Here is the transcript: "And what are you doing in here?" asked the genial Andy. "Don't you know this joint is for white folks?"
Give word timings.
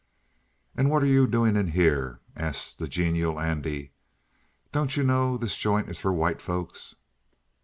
"And 0.75 0.89
what 0.89 1.03
are 1.03 1.05
you 1.05 1.27
doing 1.27 1.55
in 1.55 1.67
here?" 1.67 2.21
asked 2.35 2.79
the 2.79 2.87
genial 2.87 3.39
Andy. 3.39 3.91
"Don't 4.71 4.97
you 4.97 5.03
know 5.03 5.37
this 5.37 5.55
joint 5.57 5.89
is 5.89 5.99
for 5.99 6.11
white 6.11 6.41
folks?" 6.41 6.95